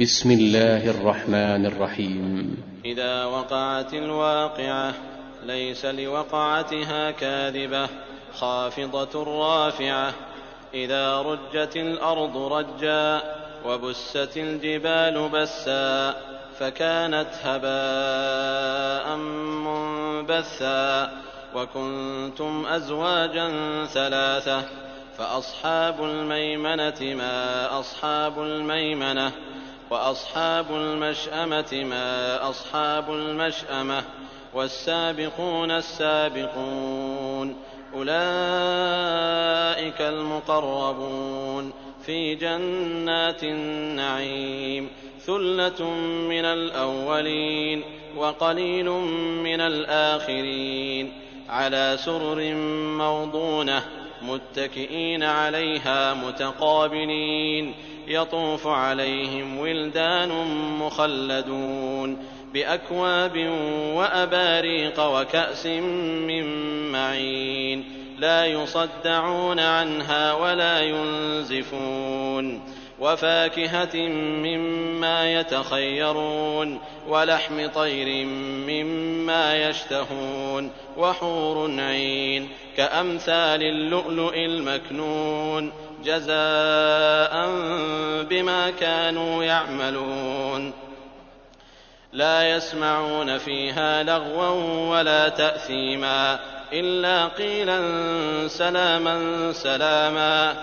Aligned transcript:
بسم 0.00 0.30
الله 0.30 0.90
الرحمن 0.90 1.66
الرحيم. 1.66 2.56
إذا 2.84 3.24
وقعت 3.24 3.94
الواقعة 3.94 4.94
ليس 5.46 5.84
لوقعتها 5.84 7.10
كاذبة 7.10 7.88
خافضة 8.34 9.24
رافعة. 9.24 10.14
إذا 10.74 11.22
رجت 11.22 11.76
الأرض 11.76 12.36
رجا 12.36 13.22
وبست 13.66 14.36
الجبال 14.36 15.28
بسا 15.28 16.14
فكانت 16.58 17.30
هباء 17.42 19.16
منبثا. 19.66 21.10
وكنتم 21.54 22.66
أزواجا 22.66 23.48
ثلاثة 23.86 24.62
فأصحاب 25.18 26.04
الميمنة 26.04 27.00
ما 27.00 27.80
أصحاب 27.80 28.42
الميمنة. 28.42 29.32
وأصحاب 29.90 30.66
المشأمة 30.70 31.84
ما 31.84 32.50
أصحاب 32.50 33.10
المشأمة 33.10 34.04
والسابقون 34.54 35.70
السابقون 35.70 37.56
أولئك 37.94 38.16
المقربون 40.00 41.72
في 42.06 42.34
جنات 42.34 43.44
النعيم 43.44 44.88
ثلة 45.20 45.90
من 46.28 46.44
الأولين 46.44 47.84
وقليل 48.16 48.90
من 49.42 49.60
الآخرين 49.60 51.12
على 51.48 51.96
سرر 52.00 52.54
موضونة 52.98 53.82
متكئين 54.22 55.22
عليها 55.22 56.14
متقابلين 56.14 57.74
يطوف 58.06 58.66
عليهم 58.66 59.58
ولدان 59.58 60.28
مخلدون 60.80 62.18
بأكواب 62.54 63.36
وأباريق 63.94 65.00
وكأس 65.00 65.66
من 65.66 66.46
معين 66.92 67.84
لا 68.18 68.46
يصدعون 68.46 69.60
عنها 69.60 70.32
ولا 70.32 70.80
ينزفون 70.80 72.76
وفاكهة 73.00 73.96
مما 74.16 75.32
يتخيرون 75.32 76.80
ولحم 77.08 77.66
طير 77.66 78.26
مما 78.68 79.68
يشتهون 79.68 80.70
وحور 80.96 81.80
عين 81.80 82.48
كأمثال 82.76 83.62
اللؤلؤ 83.62 84.34
المكنون 84.34 85.72
جزاء 86.04 87.46
بما 88.36 88.70
كانوا 88.70 89.44
يعملون. 89.44 90.72
لا 92.12 92.56
يسمعون 92.56 93.38
فيها 93.38 94.02
لغوا 94.02 94.88
ولا 94.98 95.28
تأثيما 95.28 96.38
إلا 96.72 97.26
قيلا 97.26 97.80
سلاما 98.48 99.52
سلاما. 99.52 100.54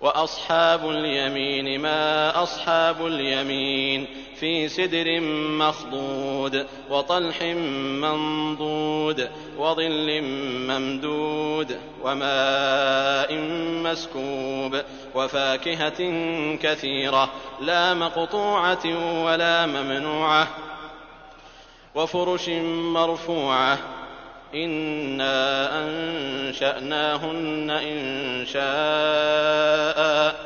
وأصحاب 0.00 0.90
اليمين 0.90 1.80
ما 1.80 2.42
أصحاب 2.42 3.06
اليمين 3.06 4.06
في 4.40 4.68
سدر 4.68 5.20
مخضود 5.58 6.66
وطلح 6.90 7.42
منضود 8.02 9.28
وظل 9.58 10.22
ممدود 10.68 11.78
وماء 12.02 13.34
مسكوب 13.84 14.82
وفاكهة 15.14 15.98
كثيرة 16.56 17.30
لا 17.60 17.94
مقطوعة 17.94 18.86
ولا 19.24 19.66
ممنوعة 19.66 20.48
وفرش 21.94 22.48
مرفوعة 22.94 23.78
إنا 24.54 25.70
أنشأناهن 25.82 27.70
إن 27.70 28.46
شاء 28.46 30.36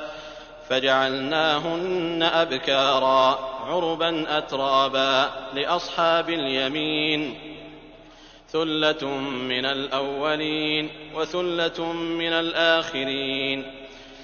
فجعلناهن 0.69 2.23
أبكارا 2.23 3.39
عربا 3.67 4.39
أترابا 4.39 5.31
لأصحاب 5.55 6.31
اليمين 6.31 7.39
ثلة 8.49 9.07
من 9.21 9.65
الأولين 9.65 10.89
وثلة 11.15 11.93
من 11.93 12.33
الآخرين 12.33 13.81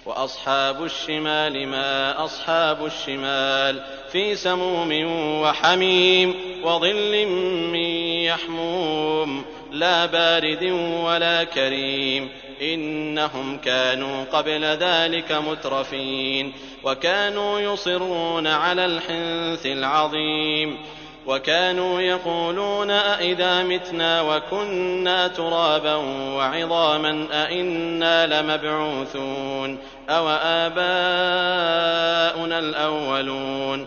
وأصحاب 0.06 0.84
الشمال 0.84 1.69
ما 1.69 2.25
أصحاب 2.25 2.87
الشمال 2.87 3.82
في 4.12 4.37
سموم 4.37 4.93
وحميم 5.41 6.34
وظل 6.64 7.26
من 7.72 7.87
يحموم 8.25 9.44
لا 9.71 10.06
بارد 10.06 10.62
ولا 11.04 11.44
كريم. 11.44 12.28
إنهم 12.62 13.59
كانوا 13.59 14.25
قبل 14.25 14.65
ذلك 14.65 15.32
مترفين. 15.32 16.53
وكانوا 16.84 17.60
يصرون 17.60 18.47
على 18.47 18.84
الحنث 18.84 19.66
العظيم. 19.66 20.78
وكانوا 21.26 22.00
يقولون 22.00 22.91
أإذا 22.91 23.62
متنا 23.62 24.22
وكنا 24.22 25.28
ترابا 25.28 25.94
وعظاما 26.37 27.26
أإنا 27.32 28.26
لمبعوثون 28.26 29.78
أو 30.09 30.28
آباؤنا 30.28 30.76
الأولون 32.59 33.87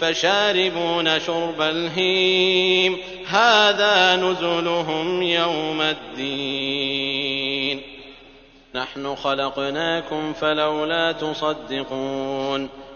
فشاربون 0.00 1.18
شرب 1.18 1.60
الهيم. 1.60 2.98
هذا 3.28 4.16
نزلهم 4.16 5.22
يوم 5.22 5.80
الدين. 5.80 7.80
نحن 8.74 9.14
خلقناكم 9.14 10.32
فلولا 10.32 11.12
تصدقون. 11.12 12.68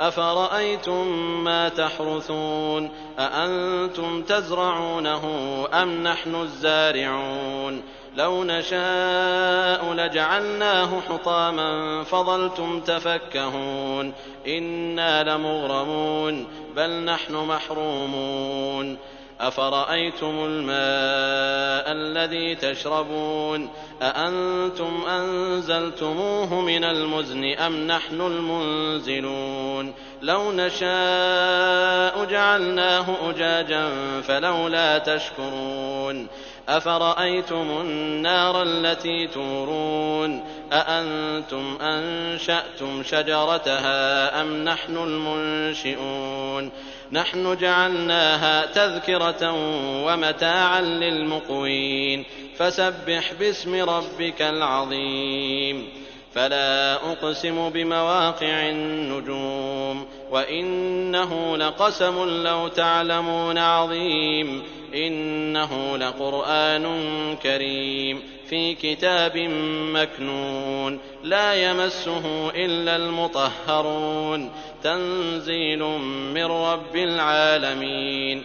افرايتم 0.00 1.06
ما 1.44 1.68
تحرثون 1.68 2.90
اانتم 3.18 4.22
تزرعونه 4.22 5.24
ام 5.72 6.02
نحن 6.02 6.34
الزارعون 6.34 7.82
لو 8.16 8.44
نشاء 8.44 9.92
لجعلناه 9.92 11.00
حطاما 11.00 12.04
فظلتم 12.04 12.80
تفكهون 12.80 14.12
أنا 14.46 15.22
لمغرمون 15.22 16.46
بل 16.76 17.04
نحن 17.04 17.34
محرومون 17.34 18.98
افرايتم 19.40 20.44
الماء 20.44 21.92
الذي 21.92 22.54
تشربون 22.54 23.70
اانتم 24.02 25.04
انزلتموه 25.08 26.60
من 26.60 26.84
المزن 26.84 27.44
ام 27.44 27.86
نحن 27.86 28.20
المنزلون 28.20 29.94
لو 30.22 30.52
نشاء 30.52 32.24
جعلناه 32.24 33.30
اجاجا 33.30 33.88
فلولا 34.22 34.98
تشكرون 34.98 36.28
أفرأيتم 36.70 37.80
النار 37.80 38.62
التي 38.62 39.26
تورون 39.26 40.44
أأنتم 40.72 41.78
أنشأتم 41.80 43.02
شجرتها 43.02 44.40
أم 44.42 44.64
نحن 44.64 44.96
المنشئون 44.96 46.70
نحن 47.12 47.56
جعلناها 47.56 48.66
تذكرة 48.66 49.52
ومتاعا 50.04 50.80
للمقوين 50.80 52.24
فسبح 52.56 53.32
باسم 53.40 53.90
ربك 53.90 54.42
العظيم 54.42 55.88
فلا 56.34 56.94
أقسم 56.94 57.68
بمواقع 57.68 58.68
النجوم 58.68 60.06
وإنه 60.30 61.56
لقسم 61.56 62.42
لو 62.44 62.68
تعلمون 62.68 63.58
عظيم 63.58 64.62
إنه 64.94 65.96
لقرآن 65.96 66.86
كريم 67.42 68.22
في 68.48 68.74
كتاب 68.74 69.36
مكنون 69.94 70.98
لا 71.24 71.54
يمسه 71.54 72.50
إلا 72.54 72.96
المطهرون 72.96 74.50
تنزيل 74.82 75.82
من 76.34 76.44
رب 76.44 76.96
العالمين 76.96 78.44